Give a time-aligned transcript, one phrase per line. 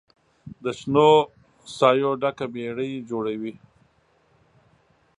[0.63, 1.09] د شنو
[1.77, 3.53] سایو ډکه بیړۍ جوړوي